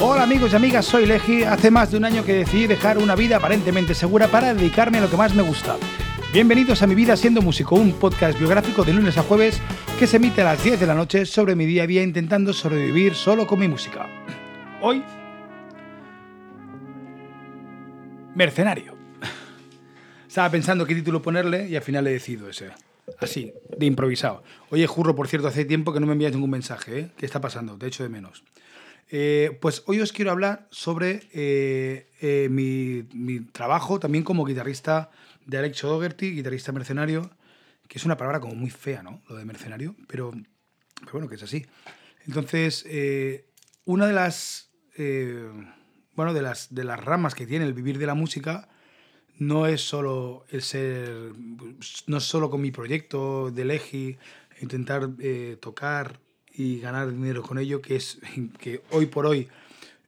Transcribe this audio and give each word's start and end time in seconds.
Hola 0.00 0.22
amigos 0.22 0.52
y 0.52 0.56
amigas, 0.56 0.86
soy 0.86 1.06
Legi. 1.06 1.42
Hace 1.42 1.72
más 1.72 1.90
de 1.90 1.96
un 1.96 2.04
año 2.04 2.24
que 2.24 2.32
decidí 2.32 2.68
dejar 2.68 2.98
una 2.98 3.16
vida 3.16 3.38
aparentemente 3.38 3.96
segura 3.96 4.28
para 4.28 4.54
dedicarme 4.54 4.98
a 4.98 5.00
lo 5.00 5.10
que 5.10 5.16
más 5.16 5.34
me 5.34 5.42
gusta. 5.42 5.76
Bienvenidos 6.32 6.82
a 6.82 6.86
Mi 6.86 6.94
Vida 6.94 7.16
Siendo 7.16 7.42
Músico, 7.42 7.74
un 7.74 7.92
podcast 7.94 8.38
biográfico 8.38 8.84
de 8.84 8.92
lunes 8.92 9.18
a 9.18 9.24
jueves 9.24 9.60
que 9.98 10.06
se 10.06 10.18
emite 10.18 10.42
a 10.42 10.44
las 10.44 10.62
10 10.62 10.78
de 10.78 10.86
la 10.86 10.94
noche 10.94 11.26
sobre 11.26 11.56
mi 11.56 11.66
día 11.66 11.82
a 11.82 11.86
día 11.88 12.04
intentando 12.04 12.52
sobrevivir 12.52 13.16
solo 13.16 13.48
con 13.48 13.58
mi 13.58 13.66
música. 13.66 14.06
Hoy... 14.80 15.02
Mercenario. 18.36 18.96
Estaba 20.28 20.48
pensando 20.48 20.86
qué 20.86 20.94
título 20.94 21.20
ponerle 21.20 21.68
y 21.68 21.74
al 21.74 21.82
final 21.82 22.06
he 22.06 22.12
decidido 22.12 22.48
ese. 22.48 22.70
Así, 23.18 23.52
de 23.76 23.86
improvisado. 23.86 24.44
Oye, 24.70 24.86
Jurro, 24.86 25.16
por 25.16 25.26
cierto, 25.26 25.48
hace 25.48 25.64
tiempo 25.64 25.92
que 25.92 25.98
no 25.98 26.06
me 26.06 26.12
envías 26.12 26.32
ningún 26.32 26.50
mensaje. 26.50 26.98
¿eh? 27.00 27.10
¿Qué 27.16 27.26
está 27.26 27.40
pasando? 27.40 27.76
De 27.76 27.88
hecho, 27.88 28.04
de 28.04 28.10
menos. 28.10 28.44
Eh, 29.10 29.56
pues 29.60 29.82
hoy 29.86 30.00
os 30.00 30.12
quiero 30.12 30.30
hablar 30.30 30.68
sobre 30.70 31.22
eh, 31.32 32.10
eh, 32.20 32.48
mi, 32.50 33.08
mi, 33.14 33.40
trabajo 33.40 33.98
también 33.98 34.22
como 34.22 34.44
guitarrista 34.44 35.10
de 35.46 35.56
Alex 35.56 35.82
O'Dougherty, 35.84 36.32
guitarrista 36.32 36.72
mercenario, 36.72 37.30
que 37.88 37.96
es 37.96 38.04
una 38.04 38.18
palabra 38.18 38.40
como 38.40 38.54
muy 38.54 38.68
fea, 38.68 39.02
¿no? 39.02 39.22
Lo 39.28 39.36
de 39.36 39.46
mercenario, 39.46 39.96
pero, 40.08 40.32
pero 41.00 41.12
bueno, 41.12 41.28
que 41.28 41.36
es 41.36 41.42
así. 41.42 41.64
Entonces, 42.26 42.84
una 43.86 44.06
de 44.06 44.12
las, 44.12 44.70
bueno, 46.14 46.34
de 46.34 46.42
las, 46.42 46.74
de 46.74 46.84
las 46.84 47.02
ramas 47.02 47.34
que 47.34 47.46
tiene 47.46 47.64
el 47.64 47.72
vivir 47.72 47.96
de 47.96 48.06
la 48.06 48.12
música 48.12 48.68
no 49.38 49.66
es 49.66 49.80
solo 49.80 50.44
el 50.50 50.60
ser, 50.60 51.32
no 52.06 52.18
es 52.18 52.24
solo 52.24 52.50
con 52.50 52.60
mi 52.60 52.72
proyecto 52.72 53.50
de 53.50 53.64
Legi, 53.64 54.18
intentar 54.60 55.08
tocar 55.60 56.20
y 56.58 56.80
ganar 56.80 57.08
dinero 57.10 57.42
con 57.42 57.56
ello, 57.58 57.80
que 57.80 57.96
es 57.96 58.18
que 58.58 58.82
hoy 58.90 59.06
por 59.06 59.24
hoy 59.26 59.48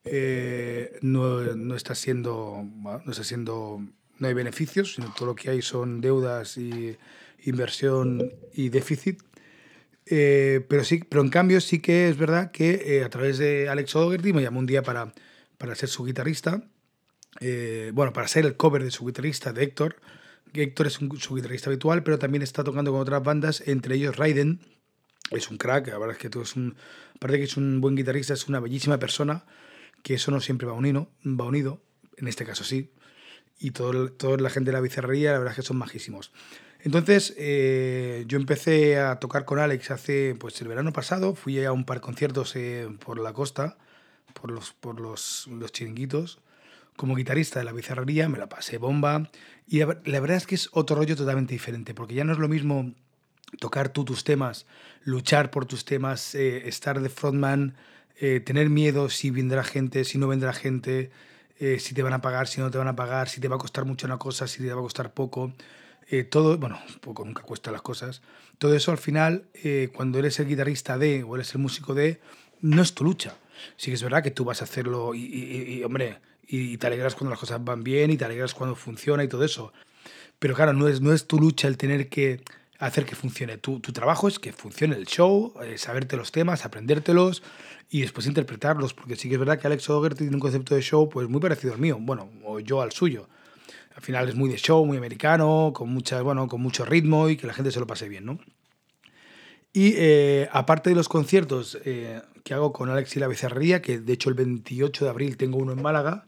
eh, 0.04 0.98
no, 1.00 1.40
no, 1.54 1.76
está 1.76 1.94
siendo, 1.94 2.66
no 2.82 3.10
está 3.10 3.22
siendo, 3.22 3.82
no 4.18 4.28
hay 4.28 4.34
beneficios, 4.34 4.94
sino 4.94 5.14
todo 5.14 5.26
lo 5.26 5.34
que 5.34 5.50
hay 5.50 5.62
son 5.62 6.00
deudas 6.00 6.58
y 6.58 6.96
inversión 7.44 8.32
y 8.52 8.68
déficit. 8.68 9.22
Eh, 10.06 10.66
pero 10.68 10.82
sí, 10.82 11.04
pero 11.08 11.22
en 11.22 11.28
cambio 11.28 11.60
sí 11.60 11.78
que 11.78 12.08
es 12.08 12.16
verdad 12.16 12.50
que 12.50 12.96
eh, 12.96 13.04
a 13.04 13.10
través 13.10 13.38
de 13.38 13.68
Alex 13.68 13.94
O'Dougherty 13.94 14.32
me 14.32 14.42
llamó 14.42 14.58
un 14.58 14.66
día 14.66 14.82
para, 14.82 15.12
para 15.56 15.76
ser 15.76 15.88
su 15.88 16.04
guitarrista, 16.04 16.64
bueno, 17.92 18.12
para 18.12 18.26
ser 18.26 18.44
el 18.44 18.56
cover 18.56 18.82
de 18.82 18.90
su 18.90 19.06
guitarrista, 19.06 19.52
de 19.52 19.62
Héctor. 19.62 19.96
Héctor 20.52 20.88
es 20.88 20.94
su 20.94 21.34
guitarrista 21.36 21.70
habitual, 21.70 22.02
pero 22.02 22.18
también 22.18 22.42
está 22.42 22.64
tocando 22.64 22.90
con 22.90 23.00
otras 23.00 23.22
bandas, 23.22 23.62
entre 23.66 23.94
ellos 23.94 24.16
Raiden, 24.16 24.58
es 25.30 25.50
un 25.50 25.56
crack, 25.56 25.88
la 25.88 25.98
verdad 25.98 26.16
es 26.16 26.18
que 26.18 26.30
tú 26.30 26.42
es 26.42 26.56
un, 26.56 26.76
aparte 27.14 27.38
que 27.38 27.44
es 27.44 27.56
un 27.56 27.80
buen 27.80 27.96
guitarrista, 27.96 28.34
es 28.34 28.48
una 28.48 28.60
bellísima 28.60 28.98
persona, 28.98 29.44
que 30.02 30.14
eso 30.14 30.30
no 30.30 30.40
siempre 30.40 30.66
va 30.66 30.72
unido, 30.72 31.08
va 31.24 31.44
unido 31.44 31.80
en 32.16 32.28
este 32.28 32.44
caso 32.44 32.64
sí, 32.64 32.90
y 33.58 33.70
todo, 33.72 34.10
toda 34.12 34.36
la 34.38 34.50
gente 34.50 34.70
de 34.70 34.76
la 34.76 34.80
bizarrería, 34.80 35.32
la 35.32 35.38
verdad 35.38 35.52
es 35.52 35.56
que 35.56 35.66
son 35.66 35.78
majísimos. 35.78 36.32
Entonces, 36.82 37.34
eh, 37.36 38.24
yo 38.26 38.38
empecé 38.38 38.98
a 38.98 39.16
tocar 39.16 39.44
con 39.44 39.58
Alex 39.58 39.90
hace, 39.90 40.34
pues 40.38 40.60
el 40.62 40.68
verano 40.68 40.92
pasado, 40.92 41.34
fui 41.34 41.62
a 41.62 41.72
un 41.72 41.84
par 41.84 41.98
de 41.98 42.00
conciertos 42.02 42.56
eh, 42.56 42.88
por 43.04 43.18
la 43.18 43.34
costa, 43.34 43.76
por 44.32 44.50
los, 44.50 44.72
por 44.72 44.98
los, 44.98 45.46
los 45.48 45.72
chiringuitos, 45.72 46.40
como 46.96 47.16
guitarrista 47.16 47.58
de 47.58 47.66
la 47.66 47.72
bizarrería, 47.72 48.28
me 48.28 48.38
la 48.38 48.48
pasé 48.48 48.78
bomba, 48.78 49.30
y 49.66 49.78
la 49.80 50.20
verdad 50.20 50.36
es 50.36 50.46
que 50.46 50.54
es 50.54 50.70
otro 50.72 50.96
rollo 50.96 51.16
totalmente 51.16 51.52
diferente, 51.52 51.94
porque 51.94 52.14
ya 52.14 52.24
no 52.24 52.32
es 52.32 52.38
lo 52.38 52.48
mismo 52.48 52.94
tocar 53.58 53.90
tú 53.90 54.04
tus 54.04 54.24
temas, 54.24 54.66
luchar 55.04 55.50
por 55.50 55.66
tus 55.66 55.84
temas, 55.84 56.34
eh, 56.34 56.68
estar 56.68 57.00
de 57.00 57.08
frontman, 57.08 57.74
eh, 58.20 58.40
tener 58.40 58.70
miedo 58.70 59.08
si 59.08 59.30
vendrá 59.30 59.64
gente, 59.64 60.04
si 60.04 60.18
no 60.18 60.28
vendrá 60.28 60.52
gente, 60.52 61.10
eh, 61.58 61.78
si 61.78 61.94
te 61.94 62.02
van 62.02 62.12
a 62.12 62.20
pagar, 62.20 62.48
si 62.48 62.60
no 62.60 62.70
te 62.70 62.78
van 62.78 62.88
a 62.88 62.96
pagar, 62.96 63.28
si 63.28 63.40
te 63.40 63.48
va 63.48 63.56
a 63.56 63.58
costar 63.58 63.84
mucho 63.84 64.06
una 64.06 64.18
cosa, 64.18 64.46
si 64.46 64.62
te 64.62 64.72
va 64.72 64.80
a 64.80 64.82
costar 64.82 65.12
poco. 65.12 65.52
todo, 66.28 66.58
bueno, 66.58 66.80
poco 67.00 67.24
nunca 67.24 67.42
cuesta 67.42 67.70
las 67.70 67.82
cosas. 67.82 68.22
Todo 68.58 68.74
eso 68.74 68.90
al 68.90 68.98
final, 68.98 69.44
cuando 69.92 70.18
eres 70.18 70.40
el 70.40 70.48
guitarrista 70.48 70.98
de 70.98 71.22
o 71.22 71.36
eres 71.36 71.54
el 71.54 71.60
músico 71.60 71.94
de, 71.94 72.20
no 72.60 72.82
es 72.82 72.94
tu 72.94 73.04
lucha. 73.04 73.36
Sí 73.76 73.90
que 73.90 73.94
es 73.94 74.02
verdad 74.02 74.22
que 74.22 74.32
tú 74.32 74.44
vas 74.44 74.60
a 74.60 74.64
hacerlo 74.64 75.14
y, 75.14 75.20
y 75.20 75.84
hombre, 75.84 76.18
y 76.48 76.76
te 76.78 76.86
alegras 76.88 77.14
cuando 77.14 77.30
las 77.30 77.38
cosas 77.38 77.64
van 77.64 77.84
bien 77.84 78.10
y 78.10 78.16
te 78.16 78.24
alegras 78.24 78.54
cuando 78.54 78.74
funciona 78.74 79.22
y 79.22 79.28
todo 79.28 79.44
eso. 79.44 79.72
Pero 80.40 80.54
claro, 80.54 80.72
no 80.72 80.88
es, 80.88 81.00
no 81.00 81.12
es 81.12 81.26
tu 81.26 81.38
lucha 81.38 81.68
el 81.68 81.76
tener 81.76 82.08
que 82.08 82.40
hacer 82.80 83.04
que 83.04 83.14
funcione. 83.14 83.58
Tu, 83.58 83.78
trabajo 83.80 84.26
es 84.26 84.38
que 84.38 84.52
funcione 84.52 84.96
el 84.96 85.06
show, 85.06 85.52
eh, 85.62 85.76
saberte 85.76 86.16
los 86.16 86.32
temas, 86.32 86.64
aprendértelos 86.64 87.42
y 87.90 88.00
después 88.00 88.26
interpretarlos, 88.26 88.94
porque 88.94 89.16
sí 89.16 89.28
que 89.28 89.34
es 89.34 89.38
verdad 89.38 89.58
que 89.58 89.66
Alex 89.66 89.88
O'Dougherty 89.90 90.20
tiene 90.20 90.34
un 90.34 90.40
concepto 90.40 90.74
de 90.74 90.80
show 90.80 91.08
pues 91.08 91.28
muy 91.28 91.40
parecido 91.40 91.74
al 91.74 91.78
mío, 91.78 91.98
bueno, 92.00 92.30
o 92.42 92.58
yo 92.58 92.80
al 92.80 92.92
suyo. 92.92 93.28
Al 93.94 94.02
final 94.02 94.28
es 94.28 94.34
muy 94.34 94.48
de 94.48 94.56
show, 94.56 94.84
muy 94.86 94.96
americano, 94.96 95.72
con, 95.74 95.90
mucha, 95.90 96.22
bueno, 96.22 96.48
con 96.48 96.62
mucho 96.62 96.84
ritmo 96.86 97.28
y 97.28 97.36
que 97.36 97.46
la 97.46 97.52
gente 97.52 97.70
se 97.70 97.80
lo 97.80 97.86
pase 97.86 98.08
bien, 98.08 98.24
¿no? 98.24 98.38
Y 99.72 99.92
eh, 99.96 100.48
aparte 100.50 100.90
de 100.90 100.96
los 100.96 101.08
conciertos 101.08 101.78
eh, 101.84 102.22
que 102.44 102.54
hago 102.54 102.72
con 102.72 102.88
Alex 102.88 103.14
y 103.16 103.20
la 103.20 103.28
Becerrería, 103.28 103.82
que 103.82 103.98
de 104.00 104.12
hecho 104.12 104.30
el 104.30 104.34
28 104.36 105.04
de 105.04 105.10
abril 105.10 105.36
tengo 105.36 105.58
uno 105.58 105.72
en 105.72 105.82
Málaga, 105.82 106.26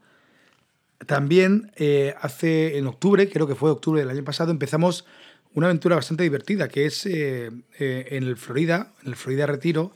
también 1.07 1.73
hace 2.21 2.79
en 2.79 2.87
octubre, 2.87 3.29
creo 3.29 3.49
que 3.49 3.57
fue 3.57 3.71
octubre 3.71 4.01
del 4.01 4.11
año 4.11 4.23
pasado, 4.23 4.53
empezamos 4.53 5.05
una 5.55 5.67
aventura 5.67 5.97
bastante 5.97 6.23
divertida, 6.23 6.69
que 6.69 6.87
es 6.87 7.07
eh, 7.07 7.51
eh, 7.79 8.09
en 8.11 8.25
el 8.25 8.37
Florida, 8.37 8.93
en 9.03 9.09
el 9.11 9.17
Florida 9.17 9.47
Retiro, 9.47 9.95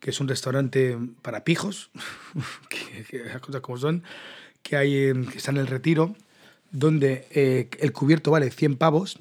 que 0.00 0.10
es 0.10 0.20
un 0.20 0.28
restaurante 0.28 0.98
para 1.22 1.44
pijos, 1.44 1.90
que, 2.68 3.24
las 3.24 3.40
cosas 3.40 3.60
como 3.60 3.78
son, 3.78 4.02
que, 4.62 4.76
hay 4.76 5.12
que 5.30 5.38
está 5.38 5.52
en 5.52 5.58
el 5.58 5.66
Retiro, 5.66 6.16
donde 6.70 7.26
eh, 7.30 7.68
el 7.78 7.92
cubierto 7.92 8.30
vale 8.30 8.50
100 8.50 8.76
pavos, 8.76 9.18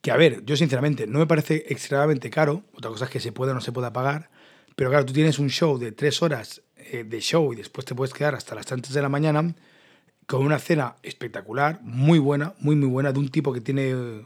que 0.00 0.10
a 0.10 0.16
ver, 0.16 0.44
yo 0.44 0.56
sinceramente 0.56 1.06
no 1.06 1.18
me 1.18 1.26
parece 1.26 1.64
extremadamente 1.68 2.30
caro, 2.30 2.64
otra 2.74 2.90
cosa 2.90 3.04
es 3.04 3.10
que 3.10 3.20
se 3.20 3.30
pueda 3.30 3.52
o 3.52 3.54
no 3.54 3.60
se 3.60 3.72
pueda 3.72 3.92
pagar, 3.92 4.30
pero 4.74 4.90
claro, 4.90 5.04
tú 5.04 5.12
tienes 5.12 5.38
un 5.38 5.50
show 5.50 5.78
de 5.78 5.92
tres 5.92 6.22
horas 6.22 6.62
de 6.92 7.20
show 7.20 7.52
y 7.52 7.56
después 7.56 7.86
te 7.86 7.94
puedes 7.94 8.12
quedar 8.12 8.34
hasta 8.34 8.54
las 8.54 8.66
tantas 8.66 8.92
de 8.92 9.00
la 9.00 9.08
mañana 9.08 9.54
con 10.26 10.44
una 10.44 10.58
cena 10.58 10.96
espectacular, 11.02 11.80
muy 11.82 12.18
buena, 12.18 12.54
muy 12.58 12.74
muy 12.74 12.88
buena, 12.88 13.12
de 13.12 13.18
un 13.18 13.28
tipo 13.28 13.52
que 13.52 13.60
tiene 13.60 14.24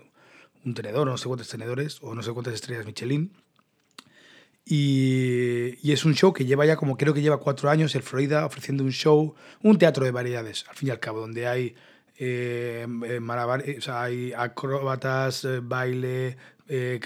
un 0.67 0.75
tenedor, 0.75 1.07
no 1.07 1.17
sé 1.17 1.29
cuántos 1.29 1.49
tenedores, 1.49 1.99
o 2.03 2.15
no 2.15 2.23
sé 2.23 2.33
cuántas 2.33 2.55
estrellas 2.55 2.85
Michelin. 2.85 3.33
Y, 4.65 5.79
y, 5.81 5.93
es 5.93 6.05
un 6.05 6.15
show 6.15 6.33
que 6.33 6.45
lleva 6.45 6.67
ya 6.67 6.77
como 6.77 6.97
creo 6.97 7.15
que 7.15 7.23
lleva 7.23 7.39
cuatro 7.39 7.71
años 7.71 7.95
el 7.95 8.03
Florida 8.03 8.45
ofreciendo 8.45 8.83
un 8.83 8.91
show, 8.91 9.37
un 9.63 9.79
teatro 9.79 10.05
de 10.05 10.11
variedades, 10.11 10.65
al 10.69 10.75
fin 10.75 10.89
y 10.89 10.91
al 10.91 10.99
cabo, 10.99 11.21
donde 11.21 11.47
hay, 11.47 11.77
eh, 12.19 12.85
eh 13.05 13.77
o 13.79 13.81
sea, 13.81 14.03
hay 14.03 14.33
acróbatas, 14.33 15.45
eh, 15.45 15.61
baile, 15.63 16.37
eh, 16.67 16.99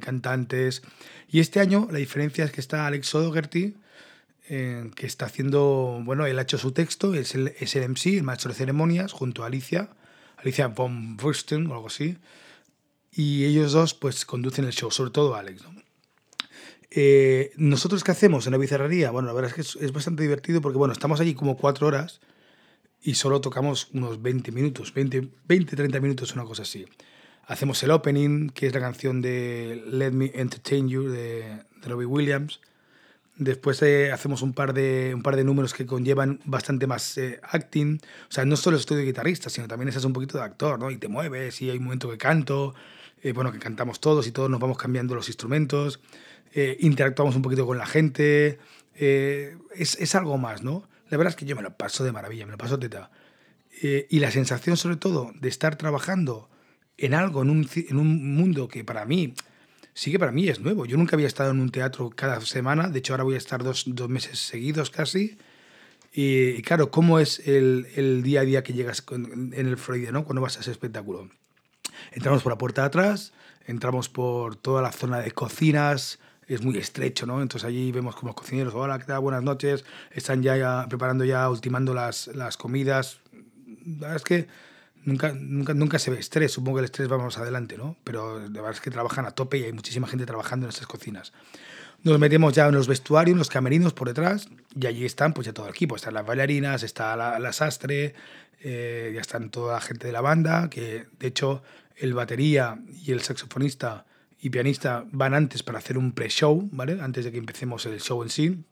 cantantes. 0.00 0.82
Y 1.28 1.40
este 1.40 1.58
año 1.58 1.88
la 1.90 1.98
diferencia 1.98 2.44
es 2.44 2.52
que 2.52 2.60
está 2.60 2.86
Alex 2.86 3.12
O'Dougherty, 3.16 3.74
que 4.46 5.06
está 5.06 5.26
haciendo, 5.26 6.00
bueno, 6.04 6.26
él 6.26 6.36
ha 6.38 6.42
hecho 6.42 6.58
su 6.58 6.72
texto, 6.72 7.14
es 7.14 7.36
el, 7.36 7.54
es 7.60 7.76
el 7.76 7.88
MC, 7.88 8.16
el 8.16 8.24
maestro 8.24 8.50
de 8.50 8.56
ceremonias, 8.56 9.12
junto 9.12 9.44
a 9.44 9.46
Alicia, 9.46 9.90
Alicia 10.38 10.68
von 10.68 11.18
Fursten 11.18 11.68
o 11.68 11.74
algo 11.74 11.86
así 11.86 12.16
y 13.12 13.44
ellos 13.44 13.72
dos 13.72 13.94
pues 13.94 14.24
conducen 14.24 14.64
el 14.64 14.72
show, 14.72 14.90
sobre 14.90 15.10
todo 15.10 15.34
Alex. 15.34 15.62
¿no? 15.62 15.80
Eh, 16.90 17.52
¿Nosotros 17.56 18.02
qué 18.02 18.10
hacemos 18.10 18.46
en 18.46 18.52
la 18.52 18.58
bizarrería? 18.58 19.10
Bueno, 19.10 19.28
la 19.28 19.34
verdad 19.34 19.52
es 19.56 19.76
que 19.76 19.84
es, 19.84 19.92
bastante 19.92 20.22
divertido 20.22 20.60
porque 20.60 20.78
bueno, 20.78 20.92
estamos 20.92 21.20
allí 21.20 21.34
como 21.34 21.56
cuatro 21.56 21.86
horas 21.86 22.20
y 23.00 23.14
solo 23.14 23.40
tocamos 23.40 23.88
unos 23.92 24.20
20 24.20 24.52
minutos, 24.52 24.92
20, 24.92 25.28
20 25.46 25.76
30 25.76 26.00
minutos, 26.00 26.34
una 26.34 26.44
cosa 26.44 26.62
así. 26.62 26.86
Hacemos 27.46 27.82
el 27.82 27.90
opening, 27.90 28.50
que 28.50 28.66
es 28.66 28.74
la 28.74 28.80
canción 28.80 29.22
de 29.22 29.82
Let 29.86 30.12
Me 30.12 30.32
Entertain 30.34 30.88
You 30.88 31.08
de, 31.08 31.62
de 31.82 31.88
Robbie 31.88 32.06
Williams. 32.06 32.60
Después 33.36 33.80
eh, 33.82 34.12
hacemos 34.12 34.42
un 34.42 34.52
par, 34.52 34.74
de, 34.74 35.12
un 35.14 35.22
par 35.22 35.34
de 35.34 35.44
números 35.44 35.72
que 35.72 35.86
conllevan 35.86 36.40
bastante 36.44 36.86
más 36.86 37.16
eh, 37.16 37.40
acting. 37.42 37.98
O 38.28 38.32
sea, 38.32 38.44
no 38.44 38.56
solo 38.56 38.76
estudio 38.76 39.00
de 39.00 39.06
guitarrista, 39.06 39.48
sino 39.48 39.66
también 39.66 39.88
estás 39.88 40.04
un 40.04 40.12
poquito 40.12 40.36
de 40.36 40.44
actor, 40.44 40.78
¿no? 40.78 40.90
Y 40.90 40.98
te 40.98 41.08
mueves 41.08 41.62
y 41.62 41.70
hay 41.70 41.78
un 41.78 41.84
momento 41.84 42.10
que 42.10 42.18
canto 42.18 42.74
eh, 43.22 43.32
bueno, 43.32 43.52
que 43.52 43.58
cantamos 43.58 44.00
todos 44.00 44.26
y 44.26 44.32
todos 44.32 44.48
nos 44.48 44.60
vamos 44.60 44.78
cambiando 44.78 45.14
los 45.14 45.28
instrumentos, 45.28 46.00
eh, 46.54 46.76
interactuamos 46.80 47.36
un 47.36 47.42
poquito 47.42 47.66
con 47.66 47.78
la 47.78 47.86
gente, 47.86 48.58
eh, 48.94 49.56
es, 49.74 49.96
es, 50.00 50.14
algo 50.14 50.38
más, 50.38 50.62
¿no? 50.62 50.88
La 51.10 51.16
verdad 51.16 51.32
es 51.32 51.36
que 51.36 51.44
yo 51.44 51.56
me 51.56 51.62
lo 51.62 51.76
paso 51.76 52.04
de 52.04 52.12
maravilla, 52.12 52.46
me 52.46 52.52
lo 52.52 52.58
paso 52.58 52.78
teta. 52.78 53.10
y 53.82 54.18
la 54.20 54.30
sensación 54.30 54.76
sobre 54.76 54.96
todo 54.96 55.32
de 55.40 55.48
estar 55.48 55.76
trabajando 55.76 56.48
en 56.98 57.14
algo, 57.14 57.42
en 57.42 57.50
un, 57.50 57.68
en 57.74 57.96
un 57.98 58.34
mundo 58.36 58.68
que 58.68 58.84
para 58.84 59.04
mí, 59.06 59.34
sí 59.94 60.12
que 60.12 60.18
para 60.18 60.32
mí 60.32 60.48
es 60.48 60.60
nuevo. 60.60 60.86
Yo 60.86 60.96
nunca 60.96 61.16
había 61.16 61.26
estado 61.26 61.50
en 61.50 61.60
un 61.60 61.70
teatro 61.70 62.10
cada 62.10 62.40
semana, 62.42 62.88
de 62.88 62.98
hecho 62.98 63.12
ahora 63.12 63.24
voy 63.24 63.34
a 63.34 63.38
estar 63.38 63.62
dos, 63.64 63.84
dos 63.86 64.08
meses 64.08 64.38
seguidos 64.38 64.90
casi. 64.90 65.38
Y, 66.12 66.62
claro, 66.62 66.90
¿cómo 66.90 67.20
es 67.20 67.38
el, 67.46 67.86
el, 67.94 68.22
día 68.22 68.40
a 68.40 68.44
día 68.44 68.62
que 68.64 68.72
llegas 68.72 69.04
en 69.10 69.52
el 69.54 69.76
Freud, 69.76 70.10
¿no? 70.10 70.24
cuando 70.24 70.42
vas 70.42 70.56
a 70.56 70.60
ese 70.60 70.72
espectáculo? 70.72 71.30
Entramos 72.12 72.42
por 72.42 72.52
la 72.52 72.58
puerta 72.58 72.82
de 72.82 72.86
atrás, 72.88 73.32
entramos 73.66 74.08
por 74.08 74.56
toda 74.56 74.82
la 74.82 74.92
zona 74.92 75.18
de 75.20 75.30
cocinas, 75.32 76.18
es 76.46 76.62
muy 76.62 76.76
estrecho, 76.78 77.26
¿no? 77.26 77.42
Entonces 77.42 77.66
allí 77.68 77.92
vemos 77.92 78.16
como 78.16 78.30
los 78.30 78.36
cocineros, 78.36 78.74
hola, 78.74 78.98
¿qué 78.98 79.04
tal? 79.04 79.20
Buenas 79.20 79.42
noches, 79.42 79.84
están 80.10 80.42
ya, 80.42 80.86
preparando 80.88 81.24
ya, 81.24 81.48
ultimando 81.48 81.94
las, 81.94 82.26
las 82.28 82.56
comidas. 82.56 83.20
La 83.86 84.08
verdad 84.08 84.16
es 84.16 84.24
que 84.24 84.48
nunca, 85.04 85.32
nunca, 85.32 85.74
nunca 85.74 85.98
se 85.98 86.10
ve 86.10 86.18
estrés, 86.18 86.52
supongo 86.52 86.76
que 86.76 86.80
el 86.80 86.84
estrés 86.86 87.10
va 87.10 87.18
más 87.18 87.38
adelante, 87.38 87.78
¿no? 87.78 87.96
Pero 88.02 88.40
la 88.40 88.48
verdad 88.48 88.72
es 88.72 88.80
que 88.80 88.90
trabajan 88.90 89.26
a 89.26 89.30
tope 89.30 89.58
y 89.58 89.64
hay 89.64 89.72
muchísima 89.72 90.08
gente 90.08 90.26
trabajando 90.26 90.66
en 90.66 90.70
estas 90.70 90.88
cocinas. 90.88 91.32
Nos 92.02 92.18
metemos 92.18 92.54
ya 92.54 92.66
en 92.66 92.74
los 92.74 92.88
vestuarios, 92.88 93.34
en 93.34 93.38
los 93.38 93.50
camerinos 93.50 93.92
por 93.92 94.08
detrás, 94.08 94.48
y 94.74 94.86
allí 94.86 95.04
están 95.04 95.34
pues 95.34 95.46
ya 95.46 95.52
todo 95.52 95.66
el 95.66 95.72
equipo. 95.72 95.96
Están 95.96 96.14
las 96.14 96.26
bailarinas, 96.26 96.82
está 96.82 97.14
la, 97.14 97.38
la 97.38 97.52
sastre, 97.52 98.14
eh, 98.62 99.12
ya 99.14 99.20
están 99.20 99.50
toda 99.50 99.74
la 99.74 99.80
gente 99.80 100.06
de 100.06 100.12
la 100.12 100.20
banda, 100.20 100.68
que 100.68 101.06
de 101.18 101.26
hecho 101.26 101.62
el 102.00 102.14
batería 102.14 102.80
y 103.04 103.12
el 103.12 103.20
saxofonista 103.20 104.06
y 104.40 104.50
pianista 104.50 105.04
van 105.12 105.34
antes 105.34 105.62
para 105.62 105.78
hacer 105.78 105.98
un 105.98 106.12
pre-show, 106.12 106.68
¿vale? 106.72 107.00
Antes 107.00 107.24
de 107.24 107.32
que 107.32 107.38
empecemos 107.38 107.84
el 107.86 108.00
show 108.00 108.22
en 108.22 108.30
sí. 108.30 108.64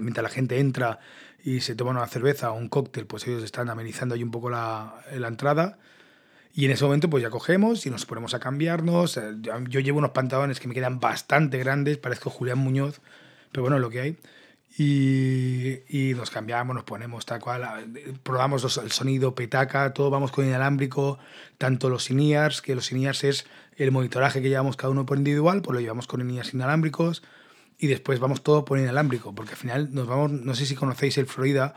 Mientras 0.00 0.22
la 0.22 0.28
gente 0.28 0.60
entra 0.60 1.00
y 1.42 1.60
se 1.60 1.74
toma 1.74 1.90
una 1.90 2.06
cerveza 2.06 2.52
o 2.52 2.54
un 2.54 2.68
cóctel, 2.68 3.06
pues 3.06 3.26
ellos 3.26 3.42
están 3.42 3.68
amenizando 3.70 4.14
ahí 4.14 4.22
un 4.22 4.30
poco 4.30 4.50
la, 4.50 4.94
la 5.12 5.26
entrada. 5.26 5.78
Y 6.54 6.66
en 6.66 6.70
ese 6.70 6.84
momento 6.84 7.10
pues 7.10 7.22
ya 7.24 7.30
cogemos 7.30 7.84
y 7.86 7.90
nos 7.90 8.06
ponemos 8.06 8.34
a 8.34 8.38
cambiarnos. 8.38 9.16
Eh, 9.16 9.32
yo 9.68 9.80
llevo 9.80 9.98
unos 9.98 10.12
pantalones 10.12 10.60
que 10.60 10.68
me 10.68 10.74
quedan 10.74 11.00
bastante 11.00 11.58
grandes, 11.58 11.98
parezco 11.98 12.30
Julián 12.30 12.58
Muñoz, 12.58 13.00
pero 13.50 13.62
bueno, 13.62 13.80
lo 13.80 13.90
que 13.90 14.00
hay. 14.00 14.16
Y, 14.76 15.82
y 15.88 16.14
nos 16.14 16.30
cambiamos, 16.30 16.74
nos 16.74 16.84
ponemos 16.84 17.24
tal 17.24 17.40
cual, 17.40 17.62
probamos 18.24 18.76
el 18.76 18.90
sonido 18.90 19.34
petaca, 19.34 19.92
todo 19.94 20.10
vamos 20.10 20.32
con 20.32 20.46
inalámbrico, 20.46 21.18
tanto 21.58 21.88
los 21.88 22.10
in 22.10 22.18
que 22.62 22.74
los 22.74 22.90
in 22.90 23.06
es 23.06 23.46
el 23.76 23.92
monitoraje 23.92 24.42
que 24.42 24.48
llevamos 24.48 24.76
cada 24.76 24.90
uno 24.90 25.06
por 25.06 25.18
individual, 25.18 25.62
pues 25.62 25.74
lo 25.74 25.80
llevamos 25.80 26.08
con 26.08 26.20
in 26.22 26.40
inalámbricos 26.52 27.22
y 27.78 27.86
después 27.86 28.18
vamos 28.18 28.42
todo 28.42 28.64
por 28.64 28.78
inalámbrico, 28.78 29.32
porque 29.34 29.52
al 29.52 29.58
final 29.58 29.94
nos 29.94 30.08
vamos, 30.08 30.32
no 30.32 30.54
sé 30.54 30.66
si 30.66 30.74
conocéis 30.74 31.18
el 31.18 31.26
Florida, 31.26 31.74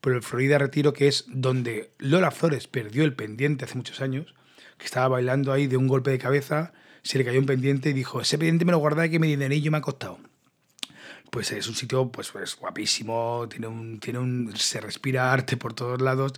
pero 0.00 0.16
el 0.16 0.22
Florida 0.22 0.58
Retiro, 0.58 0.92
que 0.92 1.08
es 1.08 1.24
donde 1.28 1.90
Lola 1.98 2.30
Flores 2.30 2.66
perdió 2.66 3.04
el 3.04 3.14
pendiente 3.14 3.64
hace 3.64 3.74
muchos 3.74 4.00
años, 4.00 4.34
que 4.78 4.86
estaba 4.86 5.08
bailando 5.08 5.52
ahí 5.52 5.66
de 5.66 5.76
un 5.76 5.88
golpe 5.88 6.10
de 6.10 6.18
cabeza, 6.18 6.72
se 7.02 7.18
le 7.18 7.24
cayó 7.24 7.40
un 7.40 7.46
pendiente 7.46 7.90
y 7.90 7.92
dijo, 7.92 8.20
ese 8.20 8.38
pendiente 8.38 8.64
me 8.64 8.72
lo 8.72 8.78
guardé 8.78 9.10
que 9.10 9.18
mi 9.18 9.28
dinerillo 9.28 9.70
me 9.70 9.78
ha 9.78 9.82
costado. 9.82 10.18
Pues 11.38 11.52
es 11.52 11.68
un 11.68 11.76
sitio 11.76 12.10
pues, 12.10 12.30
pues 12.32 12.56
guapísimo, 12.56 13.46
tiene 13.48 13.68
un, 13.68 14.00
tiene 14.00 14.18
un, 14.18 14.52
se 14.56 14.80
respira 14.80 15.32
arte 15.32 15.56
por 15.56 15.72
todos 15.72 16.02
lados 16.02 16.32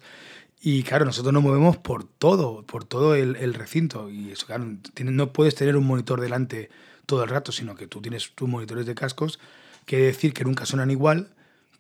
y 0.61 0.83
claro, 0.83 1.07
nosotros 1.07 1.33
nos 1.33 1.43
movemos 1.43 1.79
por 1.79 2.05
todo, 2.05 2.67
por 2.67 2.85
todo 2.85 3.15
el, 3.15 3.37
el 3.37 3.55
recinto 3.55 4.11
y 4.11 4.31
eso, 4.31 4.45
claro, 4.45 4.67
no 5.03 5.33
puedes 5.33 5.55
tener 5.55 5.79
un 5.79 5.87
monitor 5.87 6.21
delante 6.21 6.69
todo 7.07 7.25
el 7.25 7.31
rato, 7.31 7.51
sino 7.51 7.77
que 7.77 7.87
tú 7.87 8.03
tienes 8.03 8.33
tus 8.35 8.47
monitores 8.47 8.85
de 8.85 8.95
cascos, 8.95 9.41
quiere 9.87 10.05
decir 10.05 10.35
que 10.35 10.45
nunca 10.45 10.67
suenan 10.67 10.91
igual, 10.91 11.35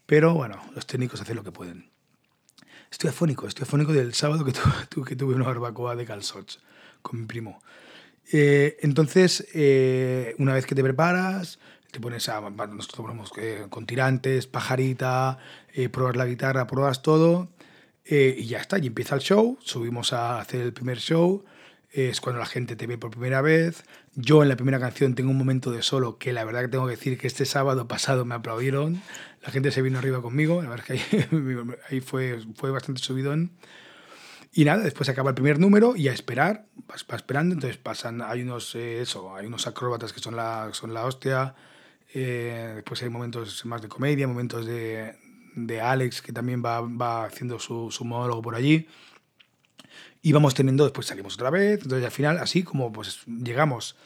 pero 0.06 0.32
bueno, 0.32 0.58
los 0.74 0.86
técnicos 0.86 1.20
hacen 1.20 1.36
lo 1.36 1.44
que 1.44 1.52
pueden. 1.52 1.90
Estoy 2.90 3.10
afónico, 3.10 3.46
estoy 3.46 3.64
afónico 3.64 3.92
del 3.92 4.14
sábado 4.14 4.46
que, 4.46 4.52
tu, 4.88 5.04
que 5.04 5.14
tuve 5.14 5.34
una 5.34 5.44
barbacoa 5.44 5.94
de 5.94 6.06
calzots 6.06 6.58
con 7.02 7.20
mi 7.20 7.26
primo. 7.26 7.60
Eh, 8.32 8.78
entonces, 8.80 9.46
eh, 9.52 10.34
una 10.38 10.54
vez 10.54 10.64
que 10.64 10.74
te 10.74 10.82
preparas, 10.82 11.58
te 11.90 12.00
pones 12.00 12.28
a. 12.28 12.40
Nosotros 12.40 13.00
ponemos 13.00 13.32
eh, 13.36 13.66
con 13.70 13.86
tirantes, 13.86 14.46
pajarita, 14.46 15.38
pruebas 15.92 16.16
la 16.16 16.26
guitarra, 16.26 16.66
pruebas 16.66 17.02
todo, 17.02 17.48
y 18.04 18.44
ya 18.46 18.58
está, 18.58 18.78
y 18.78 18.86
empieza 18.86 19.14
el 19.14 19.20
show. 19.20 19.58
Subimos 19.60 20.12
a 20.12 20.40
hacer 20.40 20.60
el 20.60 20.72
primer 20.72 20.98
show, 20.98 21.44
es 21.92 22.20
cuando 22.20 22.40
la 22.40 22.46
gente 22.46 22.76
te 22.76 22.86
ve 22.86 22.98
por 22.98 23.10
primera 23.10 23.42
vez. 23.42 23.84
Yo 24.14 24.42
en 24.42 24.48
la 24.48 24.56
primera 24.56 24.80
canción 24.80 25.14
tengo 25.14 25.30
un 25.30 25.38
momento 25.38 25.70
de 25.70 25.82
solo 25.82 26.18
que 26.18 26.32
la 26.32 26.44
verdad 26.44 26.62
que 26.62 26.68
tengo 26.68 26.86
que 26.86 26.92
decir 26.92 27.18
que 27.18 27.26
este 27.26 27.44
sábado 27.44 27.86
pasado 27.88 28.24
me 28.24 28.34
aplaudieron, 28.34 29.02
la 29.42 29.50
gente 29.50 29.70
se 29.70 29.82
vino 29.82 29.98
arriba 29.98 30.20
conmigo, 30.20 30.62
la 30.62 30.68
verdad 30.68 30.84
que 30.84 30.92
ahí, 31.88 32.00
fue, 32.00 32.40
fue 32.54 32.70
bastante 32.70 33.00
subidón. 33.00 33.52
Y 34.52 34.64
nada, 34.64 34.82
después 34.82 35.08
acaba 35.08 35.30
el 35.30 35.34
primer 35.34 35.60
número 35.60 35.94
y 35.94 36.08
a 36.08 36.12
esperar, 36.12 36.66
vas, 36.88 37.06
esperando, 37.08 37.54
entonces 37.54 37.76
pasan, 37.78 38.20
hay 38.20 38.42
unos, 38.42 38.74
eh, 38.74 39.00
eso, 39.00 39.36
hay 39.36 39.46
unos 39.46 39.68
acróbatas 39.68 40.12
que 40.12 40.18
son 40.18 40.34
la, 40.34 40.70
son 40.72 40.92
la 40.92 41.04
hostia, 41.04 41.54
eh, 42.14 42.72
después 42.76 43.02
hay 43.02 43.08
momentos 43.08 43.64
más 43.66 43.82
de 43.82 43.88
comedia, 43.88 44.26
momentos 44.26 44.66
de, 44.66 45.16
de 45.54 45.80
Alex 45.80 46.22
que 46.22 46.32
también 46.32 46.62
va, 46.64 46.80
va 46.80 47.24
haciendo 47.24 47.58
su, 47.58 47.90
su 47.90 48.04
monólogo 48.04 48.42
por 48.42 48.54
allí 48.54 48.86
y 50.22 50.32
vamos 50.32 50.54
teniendo, 50.54 50.84
después 50.84 51.06
salimos 51.06 51.34
otra 51.34 51.50
vez, 51.50 51.82
entonces 51.82 52.04
al 52.04 52.12
final, 52.12 52.38
así 52.38 52.62
como 52.62 52.92
pues 52.92 53.20
llegamos 53.26 53.96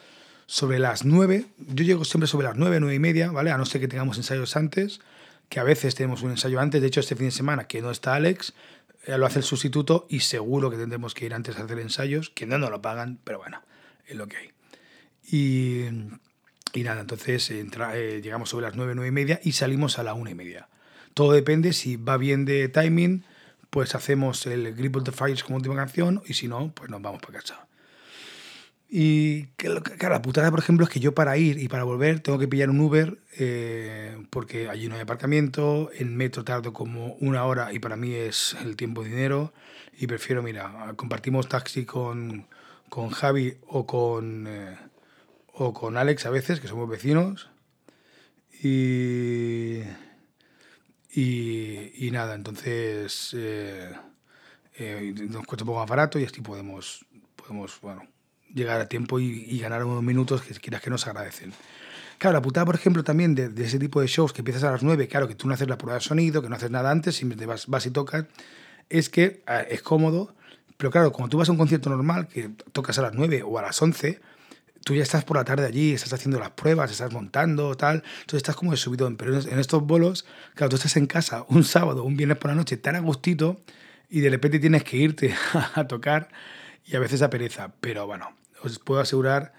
sobre 0.47 0.79
las 0.79 1.05
9, 1.05 1.47
yo 1.59 1.85
llego 1.85 2.05
siempre 2.05 2.29
sobre 2.29 2.47
las 2.47 2.56
9, 2.56 2.79
9 2.81 2.95
y 2.95 2.99
media, 2.99 3.31
¿vale? 3.31 3.51
A 3.51 3.59
no 3.59 3.67
ser 3.67 3.81
que 3.81 3.89
tengamos 3.89 4.17
ensayos 4.17 4.57
antes, 4.57 5.00
que 5.49 5.59
a 5.59 5.65
veces 5.65 5.95
tenemos 5.95 6.23
un 6.23 6.31
ensayo 6.31 6.61
antes, 6.61 6.81
de 6.81 6.87
hecho 6.87 7.00
este 7.00 7.17
fin 7.17 7.27
de 7.27 7.33
semana 7.33 7.67
que 7.67 7.83
no 7.83 7.91
está 7.91 8.15
Alex, 8.15 8.55
eh, 9.07 9.19
lo 9.19 9.27
hace 9.27 9.41
el 9.41 9.45
sustituto 9.45 10.07
y 10.09 10.21
seguro 10.21 10.71
que 10.71 10.77
tendremos 10.77 11.15
que 11.15 11.27
ir 11.27 11.35
antes 11.35 11.59
a 11.59 11.65
hacer 11.65 11.79
ensayos, 11.79 12.31
que 12.31 12.47
no 12.47 12.59
nos 12.59 12.71
lo 12.71 12.81
pagan, 12.81 13.19
pero 13.25 13.39
bueno, 13.39 13.62
es 14.07 14.17
lo 14.17 14.29
que 14.29 14.37
hay. 14.37 14.50
Y, 15.27 15.89
y 16.75 16.82
nada, 16.82 17.00
entonces 17.00 17.50
entra, 17.50 17.97
eh, 17.97 18.21
llegamos 18.21 18.50
sobre 18.50 18.67
las 18.67 18.76
9, 18.76 18.94
9 18.97 19.09
y 19.09 19.12
media 19.12 19.41
y 19.43 19.53
salimos 19.53 19.99
a 19.99 20.03
la 20.03 20.15
1 20.15 20.31
y 20.31 20.35
media. 20.35 20.69
Todo 21.15 21.32
depende 21.32 21.73
si 21.73 21.97
va 21.97 22.17
bien 22.17 22.44
de 22.44 22.69
timing, 22.69 23.25
pues 23.71 23.94
hacemos 23.94 24.47
el 24.47 24.75
Grip 24.75 24.97
of 24.97 25.05
the 25.05 25.12
Fires 25.12 25.44
como 25.44 25.56
última 25.56 25.76
canción 25.76 26.23
y 26.26 26.35
si 26.35 26.49
no, 26.49 26.73
pues 26.75 26.91
nos 26.91 27.00
vamos 27.00 27.21
para 27.21 27.38
casa. 27.38 27.67
Y 28.88 29.47
claro, 29.56 29.82
la 30.00 30.23
putada, 30.23 30.50
por 30.50 30.61
ejemplo, 30.61 30.85
es 30.85 30.91
que 30.91 31.00
yo 31.00 31.15
para 31.15 31.37
ir 31.37 31.59
y 31.59 31.69
para 31.69 31.85
volver 31.85 32.21
tengo 32.21 32.38
que 32.38 32.47
pillar 32.47 32.71
un 32.71 32.81
Uber 32.81 33.19
eh, 33.38 34.17
porque 34.31 34.69
allí 34.69 34.88
no 34.88 34.94
hay 34.94 35.00
aparcamiento, 35.00 35.91
en 35.94 36.17
metro 36.17 36.44
tardo 36.44 36.73
como 36.73 37.15
una 37.15 37.44
hora 37.44 37.73
y 37.73 37.79
para 37.79 37.97
mí 37.97 38.15
es 38.15 38.56
el 38.62 38.76
tiempo 38.76 39.03
dinero 39.03 39.53
y 39.99 40.06
prefiero, 40.06 40.43
mira, 40.43 40.93
compartimos 40.97 41.49
taxi 41.49 41.85
con, 41.85 42.47
con 42.88 43.11
Javi 43.11 43.56
o 43.67 43.87
con, 43.87 44.47
eh, 44.47 44.76
o 45.55 45.73
con 45.73 45.97
Alex 45.97 46.27
a 46.27 46.31
veces, 46.31 46.61
que 46.61 46.69
somos 46.69 46.89
vecinos. 46.89 47.51
Y 48.62 49.83
y, 51.17 52.11
nada, 52.11 52.35
entonces 52.35 53.35
eh, 53.39 53.93
eh, 54.77 55.15
nos 55.31 55.47
cuesta 55.47 55.62
un 55.62 55.69
poco 55.69 55.79
más 55.79 55.89
barato 55.89 56.19
y 56.19 56.25
así 56.25 56.41
podemos, 56.41 57.06
podemos 57.37 57.81
bueno, 57.81 58.03
llegar 58.53 58.81
a 58.81 58.89
tiempo 58.89 59.21
y, 59.21 59.59
ganar 59.61 59.85
unos 59.85 60.03
minutos 60.03 60.43
que 60.43 60.55
quieras 60.55 60.83
que 60.83 60.91
nos 60.91 61.06
agradecen. 61.06 61.53
Claro, 62.19 62.35
la 62.35 62.43
putada, 62.43 62.67
por 62.67 62.75
ejemplo, 62.75 63.05
también 63.05 63.35
de, 63.35 63.65
ese 63.65 63.79
tipo 63.79 64.00
de 64.00 64.09
shows 64.09 64.33
que 64.33 64.41
empiezas 64.41 64.65
a 64.65 64.73
las 64.73 64.83
9, 64.83 65.07
claro, 65.07 65.29
que 65.29 65.37
tú 65.37 65.47
no 65.47 65.55
haces 65.55 65.69
la 65.69 65.79
prueba 65.79 65.99
de 65.99 66.00
sonido, 66.00 66.43
que 66.43 66.49
no 66.49 66.57
haces 66.57 66.71
nada 66.71 66.91
antes, 66.91 67.15
simplemente 67.15 67.47
vas, 67.47 67.69
vas 67.69 67.87
y 67.87 67.90
tocas, 67.90 68.26
es 68.88 69.09
que 69.09 69.43
eh, 69.47 69.67
es 69.71 69.83
cómodo, 69.83 70.35
pero 70.76 70.90
claro, 70.90 71.12
cuando 71.12 71.31
tú 71.31 71.38
vas 71.38 71.49
a 71.49 71.52
un 71.52 71.59
concierto 71.59 71.90
normal, 71.90 72.26
que 72.26 72.50
tocas 72.73 72.99
a 72.99 73.02
las 73.02 73.14
9 73.14 73.43
o 73.45 73.59
a 73.59 73.62
las 73.62 73.81
11, 73.81 74.21
tú 74.85 74.95
ya 74.95 75.03
estás 75.03 75.25
por 75.25 75.37
la 75.37 75.45
tarde 75.45 75.67
allí, 75.67 75.93
estás 75.93 76.12
haciendo 76.12 76.38
las 76.38 76.50
pruebas, 76.50 76.91
estás 76.91 77.12
montando, 77.12 77.75
tal, 77.76 78.05
entonces 78.21 78.37
estás 78.37 78.55
como 78.55 78.71
de 78.71 78.76
subidón, 78.76 79.17
pero 79.17 79.38
en 79.38 79.59
estos 79.59 79.83
bolos, 79.83 80.26
claro, 80.55 80.71
tú 80.71 80.76
estás 80.76 80.97
en 80.97 81.07
casa 81.07 81.45
un 81.49 81.64
sábado, 81.64 82.05
un 82.05 82.17
viernes 82.17 82.38
por 82.38 82.50
la 82.50 82.55
noche, 82.55 82.76
tan 82.76 82.95
a 82.95 83.00
gustito, 83.00 83.61
y 84.11 84.21
de 84.21 84.31
repente 84.31 84.59
tienes 84.59 84.85
que 84.85 84.99
irte 84.99 85.35
a 85.75 85.87
tocar, 85.88 86.29
y 86.85 86.97
a 86.97 87.00
veces 87.00 87.23
a 87.23 87.31
pereza, 87.31 87.73
pero 87.81 88.07
bueno, 88.07 88.37
os 88.62 88.79
puedo 88.79 89.00
asegurar 89.00 89.55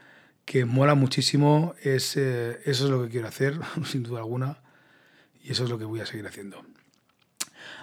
que 0.46 0.65
mola 0.65 0.94
muchísimo, 0.94 1.74
es, 1.82 2.15
eso 2.17 2.86
es 2.86 2.89
lo 2.91 3.03
que 3.03 3.10
quiero 3.10 3.27
hacer, 3.27 3.60
sin 3.86 4.03
duda 4.03 4.20
alguna, 4.20 4.60
y 5.44 5.51
eso 5.51 5.63
es 5.63 5.70
lo 5.70 5.79
que 5.79 5.86
voy 5.86 6.00
a 6.00 6.05
seguir 6.05 6.27
haciendo. 6.27 6.63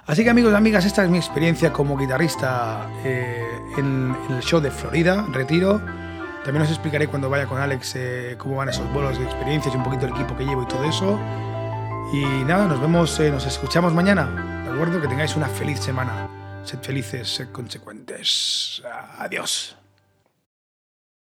Así 0.06 0.24
que 0.24 0.30
amigos 0.30 0.52
y 0.52 0.56
amigas, 0.56 0.84
esta 0.84 1.04
es 1.04 1.10
mi 1.10 1.18
experiencia 1.18 1.72
como 1.72 1.96
guitarrista 1.96 2.88
eh, 3.04 3.44
en 3.78 4.14
el 4.30 4.40
show 4.40 4.60
de 4.60 4.70
Florida, 4.70 5.26
Retiro. 5.32 5.80
También 6.44 6.62
os 6.62 6.70
explicaré 6.70 7.06
cuando 7.06 7.30
vaya 7.30 7.46
con 7.46 7.60
Alex 7.60 7.92
eh, 7.94 8.34
cómo 8.36 8.56
van 8.56 8.68
esos 8.68 8.90
bolos 8.92 9.18
de 9.18 9.24
experiencias 9.24 9.74
y 9.74 9.76
un 9.76 9.84
poquito 9.84 10.06
el 10.06 10.12
equipo 10.12 10.36
que 10.36 10.44
llevo 10.44 10.62
y 10.62 10.66
todo 10.66 10.84
eso. 10.84 11.18
Y 12.12 12.24
nada, 12.44 12.66
nos 12.66 12.80
vemos, 12.80 13.18
eh, 13.20 13.30
nos 13.30 13.46
escuchamos 13.46 13.94
mañana. 13.94 14.64
De 14.64 14.70
acuerdo, 14.70 15.00
que 15.00 15.08
tengáis 15.08 15.36
una 15.36 15.46
feliz 15.46 15.78
semana. 15.78 16.28
Sed 16.64 16.80
felices, 16.80 17.28
sed 17.28 17.48
consecuentes. 17.52 18.82
Adiós. 19.18 19.76